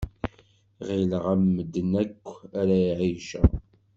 [0.87, 2.25] Ɣilleɣ am medden akk
[2.59, 3.49] ara ɛiceɣ.